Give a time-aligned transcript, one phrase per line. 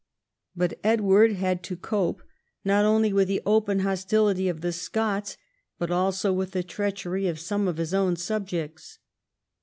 [0.55, 2.23] But Edward had to cope
[2.65, 5.37] not only Avith the open hostility of the Scots,
[5.77, 8.97] but also with the treachery of some of his own subjects.